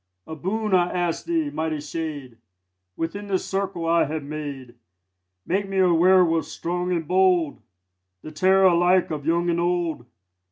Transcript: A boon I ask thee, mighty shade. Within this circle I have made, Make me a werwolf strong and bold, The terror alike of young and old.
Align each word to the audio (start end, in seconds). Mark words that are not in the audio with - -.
A 0.25 0.35
boon 0.35 0.73
I 0.73 0.91
ask 0.91 1.25
thee, 1.25 1.51
mighty 1.51 1.79
shade. 1.79 2.39
Within 2.97 3.27
this 3.27 3.45
circle 3.45 3.85
I 3.85 4.05
have 4.05 4.23
made, 4.23 4.73
Make 5.45 5.69
me 5.69 5.77
a 5.77 5.93
werwolf 5.93 6.45
strong 6.45 6.91
and 6.91 7.07
bold, 7.07 7.61
The 8.23 8.31
terror 8.31 8.65
alike 8.65 9.11
of 9.11 9.27
young 9.27 9.47
and 9.51 9.59
old. 9.59 10.07